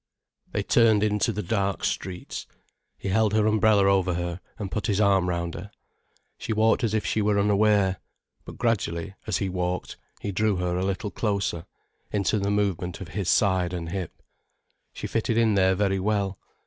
[0.51, 2.47] They turned into the dark streets.
[2.97, 5.69] He held her umbrella over her, and put his arm round her.
[6.39, 7.97] She walked as if she were unaware.
[8.43, 11.67] But gradually, as he walked, he drew her a little closer,
[12.11, 14.23] into the movement of his side and hip.
[14.91, 16.39] She fitted in there very well.